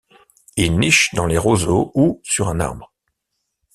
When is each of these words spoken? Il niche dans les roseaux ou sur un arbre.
Il 0.57 0.79
niche 0.79 1.13
dans 1.13 1.27
les 1.27 1.37
roseaux 1.37 1.91
ou 1.93 2.21
sur 2.23 2.49
un 2.49 2.59
arbre. 2.59 2.91